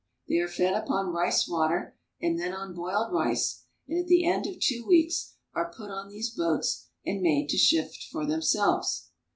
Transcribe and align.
They 0.27 0.37
are 0.39 0.47
fed 0.47 0.73
upon 0.73 1.13
rice 1.13 1.47
water 1.47 1.95
and 2.19 2.39
then 2.39 2.53
on 2.55 2.73
boiled 2.73 3.13
rice, 3.13 3.65
and 3.87 3.99
at 3.99 4.07
the 4.07 4.25
end 4.25 4.47
of 4.47 4.59
two 4.59 4.83
weeks 4.83 5.35
are 5.53 5.71
put 5.71 5.91
on 5.91 6.09
these 6.09 6.31
boats 6.33 6.87
and 7.05 7.21
made 7.21 7.49
to 7.49 7.57
shift 7.57 8.05
for 8.11 8.25
themselves. 8.25 9.11